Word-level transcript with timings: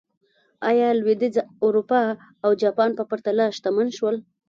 ایا 0.69 0.87
لوېدیځه 0.99 1.43
اروپا 1.65 2.01
او 2.43 2.51
جاپان 2.63 2.91
په 2.97 3.03
پرتله 3.09 3.45
شتمن 3.57 3.87
شول. 3.97 4.15